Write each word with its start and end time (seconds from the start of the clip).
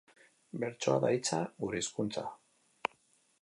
Bertsoa 0.63 0.95
da 1.03 1.11
hitza, 1.17 1.41
gure 1.65 1.83
hizkuntza 1.83 2.25